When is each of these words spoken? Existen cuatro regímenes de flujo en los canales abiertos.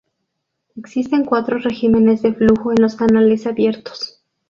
Existen 0.77 1.25
cuatro 1.25 1.59
regímenes 1.59 2.23
de 2.23 2.33
flujo 2.33 2.71
en 2.71 2.81
los 2.81 2.95
canales 2.95 3.45
abiertos. 3.45 4.23